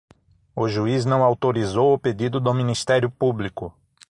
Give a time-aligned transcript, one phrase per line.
[0.55, 3.71] O juiz não autorizou o pedido do ministério público